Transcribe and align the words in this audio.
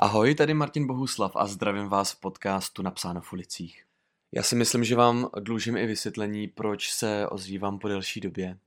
Ahoj, 0.00 0.34
tady 0.34 0.54
Martin 0.54 0.86
Bohuslav 0.86 1.36
a 1.36 1.46
zdravím 1.46 1.88
vás 1.88 2.12
v 2.12 2.20
podcastu 2.20 2.82
Napsáno 2.82 3.20
v 3.20 3.32
ulicích. 3.32 3.84
Já 4.32 4.42
si 4.42 4.56
myslím, 4.56 4.84
že 4.84 4.96
vám 4.96 5.28
dlužím 5.40 5.76
i 5.76 5.86
vysvětlení, 5.86 6.48
proč 6.48 6.92
se 6.92 7.28
ozývám 7.28 7.78
po 7.78 7.88
delší 7.88 8.20
době. 8.20 8.58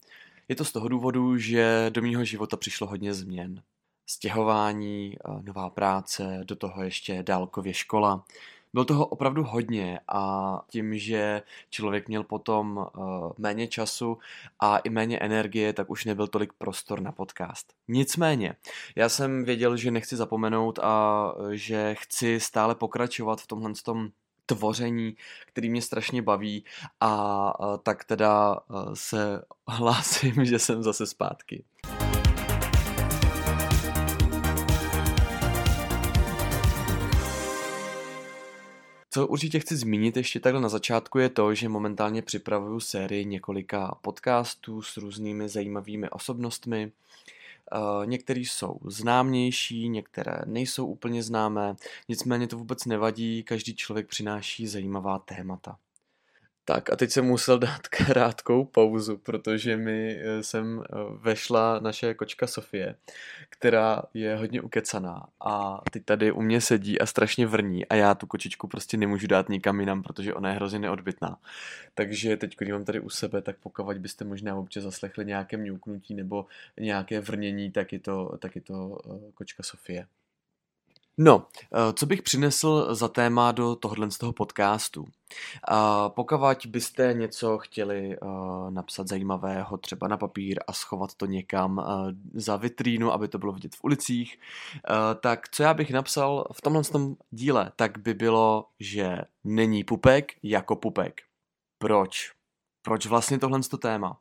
Je 0.47 0.55
to 0.55 0.65
z 0.65 0.71
toho 0.71 0.87
důvodu, 0.87 1.37
že 1.37 1.85
do 1.89 2.01
mýho 2.01 2.25
života 2.25 2.57
přišlo 2.57 2.87
hodně 2.87 3.13
změn. 3.13 3.63
Stěhování, 4.09 5.15
nová 5.41 5.69
práce, 5.69 6.41
do 6.43 6.55
toho 6.55 6.83
ještě 6.83 7.23
dálkově 7.23 7.73
škola. 7.73 8.25
Byl 8.73 8.85
toho 8.85 9.05
opravdu 9.05 9.43
hodně 9.43 9.99
a 10.07 10.61
tím, 10.69 10.97
že 10.97 11.41
člověk 11.69 12.07
měl 12.07 12.23
potom 12.23 12.77
uh, 12.77 13.31
méně 13.37 13.67
času 13.67 14.17
a 14.59 14.77
i 14.77 14.89
méně 14.89 15.19
energie, 15.19 15.73
tak 15.73 15.89
už 15.89 16.05
nebyl 16.05 16.27
tolik 16.27 16.53
prostor 16.53 17.01
na 17.01 17.11
podcast. 17.11 17.73
Nicméně, 17.87 18.55
já 18.95 19.09
jsem 19.09 19.45
věděl, 19.45 19.77
že 19.77 19.91
nechci 19.91 20.15
zapomenout 20.15 20.79
a 20.79 21.25
že 21.51 21.95
chci 21.99 22.39
stále 22.39 22.75
pokračovat 22.75 23.41
v 23.41 23.47
tomhle 23.47 23.73
tom 23.83 24.09
tvoření, 24.45 25.15
který 25.45 25.69
mě 25.69 25.81
strašně 25.81 26.21
baví 26.21 26.65
a 26.99 27.53
tak 27.83 28.03
teda 28.03 28.59
se 28.93 29.41
hlásím, 29.67 30.45
že 30.45 30.59
jsem 30.59 30.83
zase 30.83 31.07
zpátky. 31.07 31.63
Co 39.13 39.27
určitě 39.27 39.59
chci 39.59 39.77
zmínit 39.77 40.17
ještě 40.17 40.39
takhle 40.39 40.61
na 40.61 40.69
začátku 40.69 41.19
je 41.19 41.29
to, 41.29 41.55
že 41.55 41.69
momentálně 41.69 42.21
připravuju 42.21 42.79
sérii 42.79 43.25
několika 43.25 43.97
podcastů 44.01 44.81
s 44.81 44.97
různými 44.97 45.49
zajímavými 45.49 46.09
osobnostmi. 46.09 46.91
Uh, 47.75 48.05
některý 48.05 48.45
jsou 48.45 48.79
známější, 48.85 49.89
některé 49.89 50.41
nejsou 50.45 50.85
úplně 50.85 51.23
známé, 51.23 51.75
nicméně 52.09 52.47
to 52.47 52.57
vůbec 52.57 52.85
nevadí, 52.85 53.43
každý 53.43 53.75
člověk 53.75 54.07
přináší 54.07 54.67
zajímavá 54.67 55.19
témata. 55.19 55.77
Tak 56.73 56.89
a 56.89 56.95
teď 56.95 57.11
jsem 57.11 57.25
musel 57.25 57.59
dát 57.59 57.87
krátkou 57.87 58.65
pauzu, 58.65 59.17
protože 59.17 59.77
mi 59.77 60.19
eh, 60.19 60.43
sem 60.43 60.83
eh, 60.83 60.95
vešla 61.21 61.79
naše 61.79 62.13
kočka 62.13 62.47
Sofie, 62.47 62.95
která 63.49 64.01
je 64.13 64.35
hodně 64.35 64.61
ukecaná 64.61 65.27
a 65.39 65.81
teď 65.91 66.05
tady 66.05 66.31
u 66.31 66.41
mě 66.41 66.61
sedí 66.61 67.01
a 67.01 67.05
strašně 67.05 67.47
vrní 67.47 67.85
a 67.85 67.95
já 67.95 68.15
tu 68.15 68.27
kočičku 68.27 68.67
prostě 68.67 68.97
nemůžu 68.97 69.27
dát 69.27 69.49
nikam 69.49 69.79
jinam, 69.79 70.03
protože 70.03 70.33
ona 70.33 70.49
je 70.49 70.55
hrozně 70.55 70.79
neodbitná. 70.79 71.37
Takže 71.95 72.37
teď, 72.37 72.55
když 72.57 72.71
mám 72.71 72.85
tady 72.85 72.99
u 72.99 73.09
sebe, 73.09 73.41
tak 73.41 73.55
pokud 73.63 73.97
byste 73.97 74.25
možná 74.25 74.55
občas 74.55 74.83
zaslechli 74.83 75.25
nějaké 75.25 75.57
mňouknutí 75.57 76.15
nebo 76.15 76.45
nějaké 76.79 77.19
vrnění, 77.21 77.71
tak 77.71 77.93
je 77.93 77.99
to, 77.99 78.37
tak 78.39 78.55
je 78.55 78.61
to 78.61 78.97
eh, 79.05 79.31
kočka 79.33 79.63
Sofie. 79.63 80.07
No, 81.17 81.47
eh, 81.73 81.93
co 81.93 82.05
bych 82.05 82.21
přinesl 82.21 82.95
za 82.95 83.07
téma 83.07 83.51
do 83.51 83.75
tohohle 83.75 84.11
z 84.11 84.17
toho 84.17 84.33
podcastu? 84.33 85.07
Pokud 86.07 86.65
byste 86.65 87.13
něco 87.13 87.57
chtěli 87.57 88.13
eh, 88.13 88.17
napsat 88.69 89.07
zajímavého 89.07 89.77
třeba 89.77 90.07
na 90.07 90.17
papír 90.17 90.59
a 90.67 90.73
schovat 90.73 91.13
to 91.13 91.25
někam 91.25 91.79
eh, 91.79 92.13
za 92.33 92.55
vitrínu, 92.55 93.11
aby 93.11 93.27
to 93.27 93.37
bylo 93.37 93.51
vidět 93.51 93.75
v 93.75 93.83
ulicích, 93.83 94.39
tak 95.19 95.49
co 95.49 95.63
já 95.63 95.73
bych 95.73 95.91
napsal 95.91 96.47
v 96.53 96.61
tomhle 96.61 96.83
tom 96.83 97.15
díle, 97.31 97.71
tak 97.75 97.97
by 97.97 98.13
bylo, 98.13 98.65
že 98.79 99.17
není 99.43 99.83
pupek 99.83 100.31
jako 100.43 100.75
pupek. 100.75 101.21
Proč? 101.77 102.31
Proč 102.81 103.05
vlastně 103.05 103.39
tohle 103.39 103.59
téma? 103.79 104.17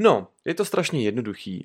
No, 0.00 0.28
je 0.44 0.54
to 0.54 0.64
strašně 0.64 1.02
jednoduchý. 1.02 1.64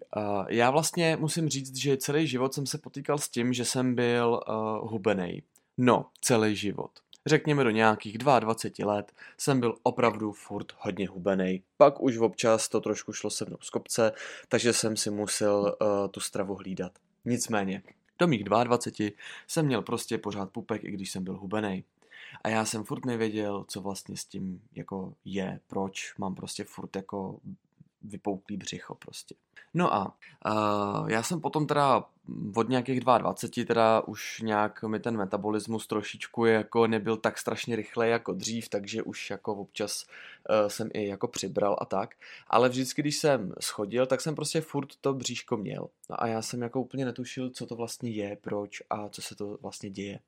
Já 0.49 0.71
vlastně 0.71 1.17
musím 1.19 1.49
říct, 1.49 1.75
že 1.75 1.97
celý 1.97 2.27
život 2.27 2.53
jsem 2.53 2.65
se 2.65 2.77
potýkal 2.77 3.17
s 3.17 3.29
tím, 3.29 3.53
že 3.53 3.65
jsem 3.65 3.95
byl 3.95 4.39
uh, 4.47 4.91
hubenej. 4.91 5.41
No, 5.77 6.05
celý 6.21 6.55
život. 6.55 6.91
Řekněme 7.25 7.63
do 7.63 7.69
nějakých 7.69 8.17
22 8.17 8.93
let 8.93 9.11
jsem 9.37 9.59
byl 9.59 9.75
opravdu 9.83 10.31
furt 10.31 10.67
hodně 10.77 11.07
hubenej. 11.07 11.61
Pak 11.77 12.01
už 12.01 12.17
občas 12.17 12.69
to 12.69 12.81
trošku 12.81 13.13
šlo 13.13 13.29
se 13.29 13.45
mnou 13.45 13.57
z 13.61 13.69
kopce, 13.69 14.11
takže 14.47 14.73
jsem 14.73 14.97
si 14.97 15.11
musel 15.11 15.75
uh, 15.81 15.87
tu 16.11 16.19
stravu 16.19 16.55
hlídat. 16.55 16.91
Nicméně, 17.25 17.83
do 18.19 18.27
mých 18.27 18.43
22 18.43 19.09
jsem 19.47 19.65
měl 19.65 19.81
prostě 19.81 20.17
pořád 20.17 20.49
pupek, 20.49 20.83
i 20.83 20.91
když 20.91 21.11
jsem 21.11 21.23
byl 21.23 21.37
hubenej. 21.37 21.83
A 22.43 22.49
já 22.49 22.65
jsem 22.65 22.83
furt 22.83 23.05
nevěděl, 23.05 23.65
co 23.67 23.81
vlastně 23.81 24.17
s 24.17 24.25
tím 24.25 24.61
jako 24.75 25.13
je, 25.25 25.59
proč 25.67 26.15
mám 26.17 26.35
prostě 26.35 26.63
furt 26.63 26.95
jako 26.95 27.39
vypouklý 28.03 28.57
břicho 28.57 28.95
prostě. 28.95 29.35
No 29.73 29.93
a 29.93 30.15
uh, 30.45 31.09
já 31.09 31.23
jsem 31.23 31.41
potom 31.41 31.67
teda 31.67 32.05
od 32.55 32.69
nějakých 32.69 32.99
22 32.99 33.65
teda 33.65 34.01
už 34.01 34.41
nějak 34.41 34.83
mi 34.83 34.99
ten 34.99 35.17
metabolismus 35.17 35.87
trošičku 35.87 36.45
jako 36.45 36.87
nebyl 36.87 37.17
tak 37.17 37.37
strašně 37.37 37.75
rychle 37.75 38.07
jako 38.07 38.33
dřív, 38.33 38.69
takže 38.69 39.03
už 39.03 39.29
jako 39.29 39.55
občas 39.55 40.05
uh, 40.49 40.67
jsem 40.67 40.89
i 40.93 41.07
jako 41.07 41.27
přibral 41.27 41.77
a 41.81 41.85
tak. 41.85 42.15
Ale 42.47 42.69
vždycky, 42.69 43.01
když 43.01 43.17
jsem 43.17 43.53
schodil, 43.59 44.05
tak 44.05 44.21
jsem 44.21 44.35
prostě 44.35 44.61
furt 44.61 44.95
to 45.01 45.13
bříško 45.13 45.57
měl. 45.57 45.89
No 46.09 46.23
a 46.23 46.27
já 46.27 46.41
jsem 46.41 46.61
jako 46.61 46.81
úplně 46.81 47.05
netušil, 47.05 47.49
co 47.49 47.65
to 47.65 47.75
vlastně 47.75 48.09
je, 48.09 48.37
proč 48.41 48.81
a 48.89 49.09
co 49.09 49.21
se 49.21 49.35
to 49.35 49.57
vlastně 49.61 49.89
děje. 49.89 50.19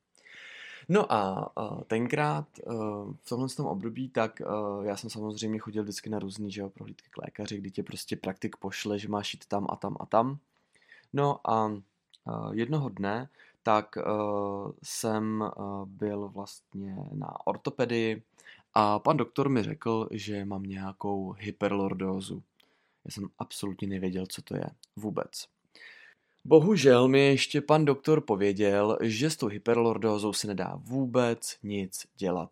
No 0.90 1.13
a 1.13 1.51
tenkrát 1.88 2.47
e, 2.59 2.63
v 3.23 3.29
tomhle 3.29 3.50
tom 3.50 3.66
období, 3.66 4.09
tak 4.09 4.41
e, 4.41 4.46
já 4.81 4.97
jsem 4.97 5.09
samozřejmě 5.09 5.59
chodil 5.59 5.84
vždycky 5.84 6.09
na 6.09 6.19
různý 6.19 6.51
že 6.51 6.62
jo, 6.62 6.69
prohlídky 6.69 7.09
k 7.09 7.18
lékaři, 7.18 7.57
kdy 7.57 7.72
tě 7.72 7.84
prostě 7.84 8.16
praktik 8.16 8.56
pošle, 8.56 9.00
že 9.00 9.07
máš 9.07 9.34
jít 9.34 9.46
tam 9.46 9.68
a 9.69 9.75
tam 9.75 9.97
a 10.00 10.06
tam. 10.06 10.38
No 11.13 11.50
a 11.50 11.72
e, 11.72 11.81
jednoho 12.51 12.90
dne 12.90 13.29
tak 13.63 13.97
jsem 14.84 15.44
byl 15.85 16.29
vlastně 16.29 16.97
na 17.13 17.47
ortopedii 17.47 18.23
a 18.73 19.00
pan 19.00 19.17
doktor 19.17 19.50
mi 19.50 19.63
řekl, 19.63 20.09
že 20.12 20.46
mám 20.46 20.63
nějakou 20.63 21.31
hyperlordózu. 21.31 22.44
Já 23.06 23.12
jsem 23.12 23.29
absolutně 23.40 23.88
nevěděl, 23.88 24.25
co 24.28 24.41
to 24.41 24.56
je. 24.56 24.66
Vůbec. 24.96 25.47
Bohužel 26.48 27.08
mi 27.08 27.20
ještě 27.20 27.62
pan 27.62 27.86
doktor 27.86 28.22
pověděl, 28.22 28.98
že 29.02 29.30
s 29.30 29.36
tou 29.36 29.48
hyperlordózou 29.48 30.34
se 30.34 30.48
nedá 30.48 30.80
vůbec 30.84 31.58
nic 31.64 32.08
dělat. 32.18 32.50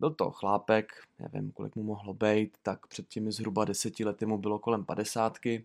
Byl 0.00 0.10
to 0.10 0.30
chlápek, 0.30 0.92
nevím, 1.18 1.50
kolik 1.52 1.76
mu 1.76 1.82
mohlo 1.82 2.14
být, 2.14 2.56
tak 2.62 2.86
před 2.86 3.08
těmi 3.08 3.32
zhruba 3.32 3.64
deseti 3.64 4.04
lety 4.04 4.26
mu 4.26 4.38
bylo 4.38 4.58
kolem 4.58 4.84
padesátky. 4.84 5.64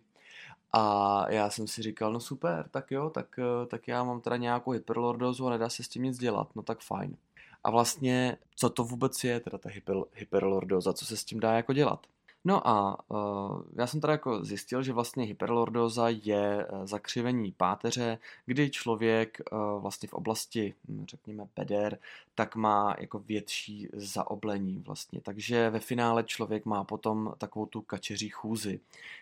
A 0.72 1.24
já 1.30 1.50
jsem 1.50 1.66
si 1.66 1.82
říkal, 1.82 2.12
no 2.12 2.20
super, 2.20 2.68
tak 2.70 2.90
jo, 2.90 3.10
tak, 3.10 3.40
tak 3.66 3.88
já 3.88 4.04
mám 4.04 4.20
teda 4.20 4.36
nějakou 4.36 4.70
hyperlordózu 4.70 5.46
a 5.46 5.50
nedá 5.50 5.68
se 5.68 5.82
s 5.82 5.88
tím 5.88 6.02
nic 6.02 6.18
dělat, 6.18 6.48
no 6.56 6.62
tak 6.62 6.80
fajn. 6.80 7.16
A 7.64 7.70
vlastně, 7.70 8.36
co 8.56 8.70
to 8.70 8.84
vůbec 8.84 9.24
je, 9.24 9.40
teda 9.40 9.58
ta 9.58 9.68
hyper, 9.68 9.96
hyperlordóza, 10.14 10.92
co 10.92 11.06
se 11.06 11.16
s 11.16 11.24
tím 11.24 11.40
dá 11.40 11.52
jako 11.52 11.72
dělat? 11.72 12.06
No 12.44 12.68
a 12.68 12.98
uh, 13.08 13.62
já 13.76 13.86
jsem 13.86 14.00
teda 14.00 14.12
jako 14.12 14.44
zjistil, 14.44 14.82
že 14.82 14.92
vlastně 14.92 15.24
hyperlordoza 15.24 16.08
je 16.08 16.66
uh, 16.66 16.86
zakřivení 16.86 17.52
páteře, 17.52 18.18
kdy 18.46 18.70
člověk 18.70 19.40
uh, 19.52 19.82
vlastně 19.82 20.08
v 20.08 20.14
oblasti, 20.14 20.74
hm, 20.88 21.04
řekněme, 21.08 21.46
peder, 21.54 21.98
tak 22.34 22.56
má 22.56 22.96
jako 22.98 23.18
větší 23.18 23.88
zaoblení 23.92 24.82
vlastně. 24.86 25.20
Takže 25.20 25.70
ve 25.70 25.80
finále 25.80 26.24
člověk 26.24 26.64
má 26.64 26.84
potom 26.84 27.34
takovou 27.38 27.66
tu 27.66 27.80
kačeří 27.80 28.28
chůzi, 28.28 28.80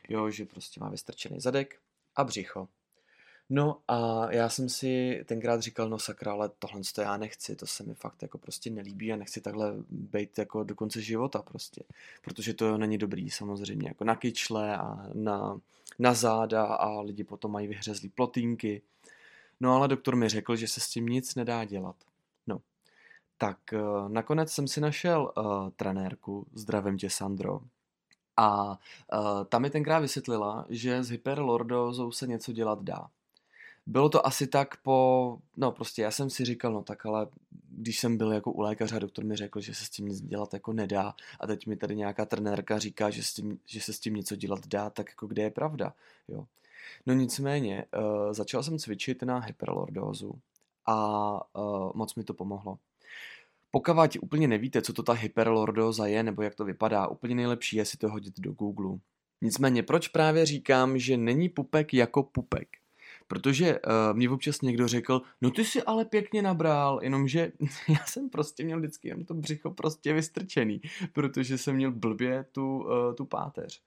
jo, 0.09 0.31
že 0.31 0.45
prostě 0.45 0.81
má 0.81 0.89
vystrčený 0.89 1.41
zadek 1.41 1.81
a 2.17 2.25
břicho. 2.25 2.69
No 3.51 3.79
a 3.89 4.27
já 4.33 4.49
jsem 4.49 4.69
si 4.69 5.25
tenkrát 5.25 5.63
říkal, 5.63 5.89
no 5.89 5.99
sakra, 5.99 6.33
ale 6.33 6.51
tohle 6.59 6.81
to 6.95 7.01
já 7.01 7.17
nechci, 7.17 7.57
to 7.57 7.67
se 7.67 7.83
mi 7.83 7.95
fakt 7.95 8.23
jako 8.23 8.39
prostě 8.39 8.71
nelíbí 8.71 9.13
a 9.13 9.17
nechci 9.17 9.41
takhle 9.41 9.75
být 9.91 10.39
jako 10.39 10.65
do 10.65 10.75
konce 10.75 11.03
života 11.03 11.43
prostě, 11.43 11.83
protože 12.23 12.55
to 12.55 12.79
není 12.79 12.99
dobrý 12.99 13.31
samozřejmě, 13.31 13.89
jako 13.89 14.05
na 14.05 14.17
kyčle 14.17 14.77
a 14.77 15.07
na, 15.15 15.61
na 15.99 16.15
záda 16.15 16.65
a 16.65 17.01
lidi 17.01 17.25
potom 17.25 17.53
mají 17.53 17.67
vyhřezlý 17.67 18.09
plotínky. 18.09 18.83
No 19.61 19.75
ale 19.75 19.89
doktor 19.89 20.17
mi 20.17 20.29
řekl, 20.29 20.57
že 20.57 20.69
se 20.69 20.81
s 20.81 20.89
tím 20.89 21.07
nic 21.07 21.35
nedá 21.35 21.65
dělat. 21.65 21.97
No, 22.47 22.61
tak 23.39 23.59
uh, 23.73 24.09
nakonec 24.09 24.53
jsem 24.53 24.69
si 24.69 24.81
našel 24.81 25.33
uh, 25.37 25.71
trenérku, 25.77 26.47
zdravím 26.55 26.99
tě 26.99 27.11
Sandro, 27.11 27.61
a 28.37 28.69
uh, 28.71 28.77
ta 29.49 29.59
mi 29.59 29.71
tenkrát 29.71 29.99
vysvětlila, 29.99 30.67
že 30.69 31.03
s 31.03 31.11
hyperlordózou 31.11 32.13
se 32.13 32.27
něco 32.27 32.53
dělat 32.53 32.83
dá 32.83 33.09
bylo 33.89 34.09
to 34.09 34.27
asi 34.27 34.47
tak 34.47 34.77
po, 34.77 35.39
no 35.57 35.73
prostě 35.73 36.03
já 36.03 36.11
jsem 36.11 36.31
si 36.31 36.45
říkal, 36.45 36.73
no 36.73 36.83
tak 36.83 37.07
ale 37.07 37.27
když 37.71 38.01
jsem 38.01 38.17
byl 38.17 38.33
jako 38.33 38.53
u 38.53 38.61
lékaře 38.61 38.97
a 38.97 38.99
doktor 38.99 39.25
mi 39.25 39.37
řekl, 39.37 39.61
že 39.61 39.75
se 39.75 39.85
s 39.85 39.91
tím 39.91 40.07
nic 40.07 40.21
dělat 40.21 40.55
jako 40.55 40.73
nedá 40.73 41.15
a 41.41 41.47
teď 41.47 41.67
mi 41.67 41.77
tady 41.77 41.97
nějaká 41.97 42.25
trenérka 42.25 42.79
říká, 42.79 43.11
že, 43.11 43.23
s 43.23 43.35
tím, 43.35 43.59
že 43.67 43.81
se 43.81 43.93
s 43.93 44.01
tím 44.01 44.15
něco 44.15 44.37
dělat 44.37 44.67
dá, 44.67 44.91
tak 44.91 45.09
jako 45.09 45.27
kde 45.27 45.43
je 45.43 45.51
pravda, 45.51 45.95
jo. 46.29 46.47
No 47.07 47.15
nicméně, 47.15 47.85
uh, 47.97 48.33
začal 48.33 48.63
jsem 48.63 48.79
cvičit 48.79 49.23
na 49.23 49.39
hyperlordózu 49.39 50.35
a 50.87 51.57
uh, 51.59 51.91
moc 51.95 52.15
mi 52.15 52.25
to 52.25 52.35
pomohlo. 52.35 52.79
Pokud 53.71 54.17
úplně 54.21 54.49
nevíte, 54.49 54.83
co 54.83 54.93
to 54.93 55.03
ta 55.03 55.13
hyperlordóza 55.13 56.07
je 56.07 56.23
nebo 56.23 56.43
jak 56.43 56.55
to 56.55 56.65
vypadá, 56.65 57.07
úplně 57.07 57.35
nejlepší 57.35 57.77
je 57.77 57.85
si 57.85 57.97
to 57.97 58.09
hodit 58.11 58.41
do 58.41 58.53
Google. 58.53 58.99
Nicméně, 59.43 59.83
proč 59.83 60.09
právě 60.09 60.47
říkám, 60.47 60.99
že 60.99 61.17
není 61.17 61.49
pupek 61.49 61.95
jako 61.95 62.23
pupek? 62.23 62.69
Protože 63.29 63.81
uh, 63.81 63.93
mě 64.13 64.31
občas 64.31 64.61
někdo 64.61 64.89
řekl, 64.89 65.23
no 65.41 65.51
ty 65.51 65.65
si 65.65 65.83
ale 65.83 66.05
pěkně 66.05 66.43
nabral, 66.43 67.01
jenomže 67.03 67.53
já 67.89 68.05
jsem 68.07 68.31
prostě 68.31 68.65
měl 68.65 68.79
vždycky 68.79 69.09
jen 69.09 69.25
to 69.25 69.35
břicho 69.35 69.71
prostě 69.71 70.13
vystrčený, 70.13 70.81
protože 71.13 71.59
jsem 71.59 71.77
měl 71.77 71.93
blbě 71.93 72.45
tu, 72.53 72.79
uh, 72.79 73.15
tu 73.15 73.25
páteř. 73.25 73.83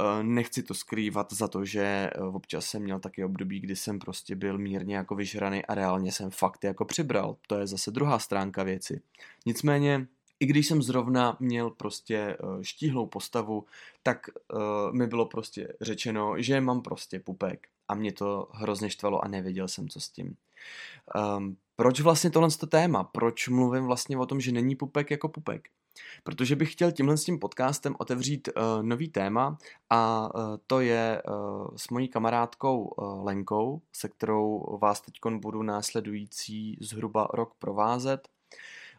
Uh, 0.00 0.22
nechci 0.22 0.62
to 0.62 0.74
skrývat 0.74 1.32
za 1.32 1.48
to, 1.48 1.64
že 1.64 2.10
uh, 2.20 2.36
občas 2.36 2.66
jsem 2.66 2.82
měl 2.82 3.00
taky 3.00 3.24
období, 3.24 3.60
kdy 3.60 3.76
jsem 3.76 3.98
prostě 3.98 4.36
byl 4.36 4.58
mírně 4.58 4.96
jako 4.96 5.14
vyžraný 5.14 5.64
a 5.66 5.74
reálně 5.74 6.12
jsem 6.12 6.30
fakt 6.30 6.64
jako 6.64 6.84
přibral. 6.84 7.36
To 7.46 7.58
je 7.58 7.66
zase 7.66 7.90
druhá 7.90 8.18
stránka 8.18 8.62
věci. 8.62 9.00
Nicméně 9.46 10.06
i 10.40 10.46
když 10.46 10.66
jsem 10.66 10.82
zrovna 10.82 11.36
měl 11.40 11.70
prostě 11.70 12.16
eh, 12.16 12.36
štíhlou 12.64 13.06
postavu, 13.06 13.64
tak 14.02 14.26
uh, 14.52 14.92
mi 14.92 15.06
bylo 15.06 15.26
prostě 15.26 15.76
řečeno, 15.80 16.34
že 16.38 16.60
mám 16.60 16.82
prostě 16.82 17.20
pupek. 17.20 17.68
A 17.88 17.94
mě 17.94 18.12
to 18.12 18.48
hrozně 18.52 18.90
štvalo 18.90 19.24
a 19.24 19.28
nevěděl 19.28 19.68
jsem, 19.68 19.88
co 19.88 20.00
s 20.00 20.08
tím. 20.08 20.36
Um, 21.36 21.56
proč 21.76 22.00
vlastně 22.00 22.30
tohle 22.30 22.50
to 22.50 22.66
téma? 22.66 23.04
Proč 23.04 23.48
mluvím 23.48 23.84
vlastně 23.84 24.18
o 24.18 24.26
tom, 24.26 24.40
že 24.40 24.52
není 24.52 24.76
pupek 24.76 25.10
jako 25.10 25.28
pupek? 25.28 25.68
Protože 26.24 26.56
bych 26.56 26.72
chtěl 26.72 26.92
tímhle 26.92 27.16
s 27.16 27.24
tím 27.24 27.38
podcastem 27.38 27.94
otevřít 27.98 28.48
uh, 28.48 28.82
nový 28.82 29.08
téma 29.08 29.58
a 29.90 30.30
uh, 30.34 30.56
to 30.66 30.80
je 30.80 31.22
uh, 31.28 31.76
s 31.76 31.88
mojí 31.88 32.08
kamarádkou 32.08 32.82
uh, 32.82 33.24
Lenkou, 33.24 33.82
se 33.92 34.08
kterou 34.08 34.78
vás 34.82 35.00
teď 35.00 35.14
budu 35.30 35.62
následující 35.62 36.78
zhruba 36.80 37.28
rok 37.32 37.54
provázet 37.58 38.28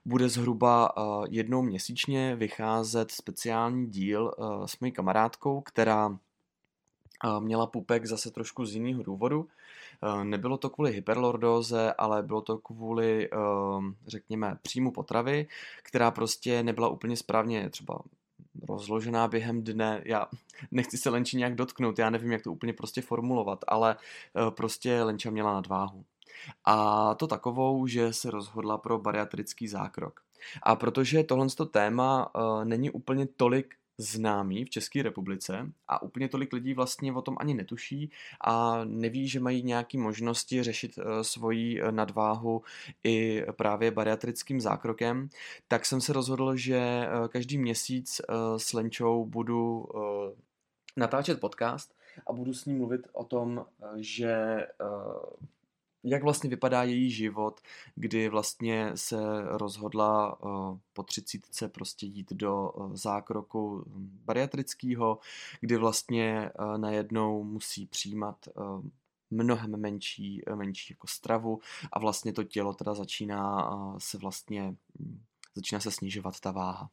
bude 0.08 0.30
zhruba 0.30 0.90
eh, 0.98 1.02
jednou 1.30 1.62
měsíčně 1.62 2.36
vycházet 2.36 3.12
speciální 3.12 3.88
díl 3.88 4.32
eh, 4.38 4.68
s 4.68 4.80
mojí 4.80 4.92
kamarádkou, 4.92 5.62
která 5.62 6.10
eh, 6.10 7.40
měla 7.40 7.68
pupek 7.68 8.06
zase 8.06 8.32
trošku 8.32 8.66
z 8.66 8.74
jiného 8.74 9.04
důvodu. 9.04 9.48
Nebylo 10.24 10.58
to 10.58 10.70
kvůli 10.70 10.92
hyperlordoze, 10.92 11.94
ale 11.94 12.24
bylo 12.24 12.42
to 12.42 12.58
kvůli, 12.58 13.30
řekněme, 14.08 14.58
příjmu 14.62 14.92
potravy, 14.92 15.48
která 15.84 16.12
prostě 16.12 16.64
nebyla 16.64 16.90
úplně 16.90 17.18
správně 17.18 17.70
třeba 17.70 18.00
rozložená 18.70 19.28
během 19.28 19.64
dne. 19.64 20.02
Já 20.06 20.28
nechci 20.72 20.98
se 20.98 21.10
Lenči 21.10 21.38
nějak 21.38 21.56
dotknout, 21.56 22.00
já 22.00 22.10
nevím, 22.10 22.32
jak 22.32 22.42
to 22.42 22.52
úplně 22.52 22.74
prostě 22.74 23.02
formulovat, 23.02 23.60
ale 23.68 23.96
prostě 24.50 25.04
Lenča 25.04 25.30
měla 25.30 25.54
nadváhu. 25.54 26.06
A 26.66 27.16
to 27.16 27.28
takovou, 27.28 27.88
že 27.88 28.14
se 28.14 28.32
rozhodla 28.32 28.78
pro 28.78 29.00
bariatrický 29.00 29.68
zákrok. 29.68 30.22
A 30.64 30.76
protože 30.76 31.24
tohle 31.24 31.48
téma 31.72 32.36
uh, 32.36 32.66
není 32.66 32.92
úplně 32.92 33.28
tolik 33.28 33.76
známý 33.98 34.66
v 34.66 34.70
České 34.70 35.04
republice 35.04 35.72
a 35.88 36.02
úplně 36.02 36.30
tolik 36.30 36.54
lidí 36.54 36.74
vlastně 36.74 37.14
o 37.14 37.22
tom 37.22 37.36
ani 37.40 37.54
netuší 37.54 38.12
a 38.42 38.82
neví, 38.84 39.28
že 39.28 39.40
mají 39.40 39.64
nějaké 39.64 39.98
možnosti 39.98 40.64
řešit 40.64 40.98
uh, 40.98 41.04
svoji 41.22 41.82
nadváhu 41.92 42.64
i 43.04 43.46
právě 43.52 43.92
bariatrickým 43.92 44.62
zákrokem, 44.62 45.30
tak 45.68 45.86
jsem 45.86 46.02
se 46.02 46.14
rozhodl, 46.14 46.56
že 46.56 47.08
uh, 47.22 47.28
každý 47.28 47.58
měsíc 47.58 48.22
s 48.58 48.74
Lenčou 48.74 49.26
budu 49.26 49.86
natáčet 50.98 51.40
podcast 51.40 51.94
a 52.28 52.34
budu 52.34 52.54
s 52.54 52.66
ní 52.66 52.74
mluvit 52.74 53.02
o 53.14 53.24
tom, 53.24 53.66
že 53.96 54.68
jak 56.08 56.24
vlastně 56.24 56.50
vypadá 56.50 56.84
její 56.84 57.12
život, 57.12 57.62
kdy 57.96 58.30
vlastně 58.30 58.92
se 58.96 59.18
rozhodla 59.42 60.42
uh, 60.42 60.78
po 60.94 61.04
třicítce 61.04 61.68
prostě 61.70 62.06
jít 62.06 62.34
do 62.34 62.70
uh, 62.70 62.96
zákroku 62.96 63.84
hm, 63.88 64.20
bariatrického, 64.26 65.20
kdy 65.62 65.78
vlastně 65.78 66.52
uh, 66.60 66.78
najednou 66.78 67.44
musí 67.44 67.86
přijímat 67.86 68.48
mnohem 69.32 69.80
menší, 69.80 70.42
menší 70.56 70.94
jako 70.94 71.08
stravu 71.08 71.60
a 71.94 72.00
vlastně 72.00 72.34
to 72.34 72.44
tělo 72.44 72.74
teda 72.74 72.94
začíná 72.94 73.70
se 73.98 74.18
vlastně 74.18 74.76
hm, 75.00 75.20
začíná 75.58 75.80
se 75.80 75.92
snižovat 75.92 76.40
ta 76.40 76.52
váha. 76.52 76.90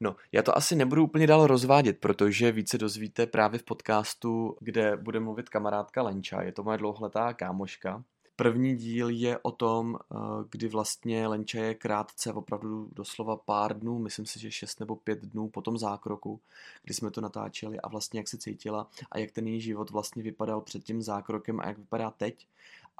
No, 0.00 0.16
já 0.32 0.42
to 0.42 0.56
asi 0.56 0.76
nebudu 0.76 1.04
úplně 1.04 1.26
dál 1.26 1.46
rozvádět, 1.46 2.00
protože 2.00 2.52
více 2.52 2.78
dozvíte 2.78 3.26
právě 3.26 3.58
v 3.58 3.62
podcastu, 3.62 4.56
kde 4.60 4.96
bude 4.96 5.20
mluvit 5.20 5.48
kamarádka 5.48 6.02
Lenča, 6.02 6.42
je 6.42 6.52
to 6.52 6.62
moje 6.62 6.78
dlouholetá 6.78 7.32
kámoška, 7.32 8.04
První 8.36 8.76
díl 8.76 9.08
je 9.08 9.38
o 9.38 9.50
tom, 9.50 9.98
eh, 9.98 10.16
kdy 10.50 10.68
vlastně 10.68 11.26
Lenča 11.26 11.58
je 11.58 11.74
krátce, 11.74 12.32
opravdu 12.32 12.88
doslova 12.92 13.36
pár 13.36 13.78
dnů, 13.78 13.98
myslím 13.98 14.26
si, 14.26 14.40
že 14.40 14.50
šest 14.50 14.80
nebo 14.80 14.96
pět 14.96 15.24
dnů 15.24 15.48
po 15.48 15.62
tom 15.62 15.78
zákroku, 15.78 16.40
kdy 16.82 16.94
jsme 16.94 17.10
to 17.10 17.20
natáčeli 17.20 17.80
a 17.80 17.88
vlastně 17.88 18.20
jak 18.20 18.28
se 18.28 18.38
cítila 18.38 18.90
a 19.10 19.18
jak 19.18 19.30
ten 19.30 19.46
její 19.46 19.60
život 19.60 19.90
vlastně 19.90 20.22
vypadal 20.22 20.60
před 20.60 20.84
tím 20.84 21.02
zákrokem 21.02 21.60
a 21.60 21.66
jak 21.66 21.78
vypadá 21.78 22.10
teď. 22.10 22.46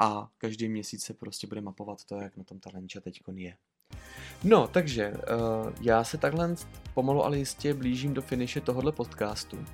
A 0.01 0.29
každý 0.39 0.69
měsíc 0.69 1.05
se 1.05 1.15
prostě 1.15 1.47
bude 1.47 1.61
mapovat 1.61 2.05
to, 2.05 2.21
jak 2.21 2.37
na 2.37 2.45
tom 2.45 2.59
ta 2.59 2.71
Lenča 2.75 3.01
teď 3.01 3.23
je. 3.35 3.57
No, 4.45 4.69
takže 4.69 5.13
uh, 5.13 5.73
já 5.81 6.05
se 6.05 6.19
takhle 6.19 6.55
pomalu 6.95 7.25
ale 7.25 7.39
jistě 7.39 7.75
blížím 7.75 8.15
do 8.15 8.23
finiše 8.23 8.61
tohohle 8.61 8.93
podcastu. 8.93 9.65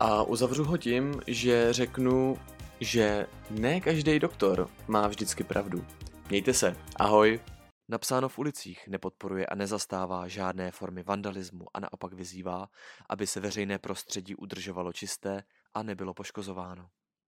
A 0.00 0.22
uzavřu 0.22 0.64
ho 0.64 0.76
tím, 0.76 1.20
že 1.26 1.72
řeknu 1.72 2.38
že 2.80 3.26
ne 3.50 3.80
každý 3.80 4.18
doktor 4.18 4.70
má 4.88 5.06
vždycky 5.08 5.44
pravdu. 5.44 5.86
Mějte 6.30 6.54
se, 6.54 6.76
ahoj! 6.96 7.40
Napsáno 7.88 8.28
v 8.28 8.38
ulicích 8.38 8.88
nepodporuje 8.88 9.46
a 9.46 9.54
nezastává 9.54 10.28
žádné 10.28 10.70
formy 10.70 11.02
vandalismu 11.02 11.64
a 11.74 11.80
naopak 11.80 12.12
vyzývá, 12.12 12.68
aby 13.08 13.26
se 13.26 13.40
veřejné 13.40 13.78
prostředí 13.78 14.34
udržovalo 14.34 14.92
čisté 14.92 15.44
a 15.74 15.82
nebylo 15.82 16.14
poškozováno. 16.14 16.88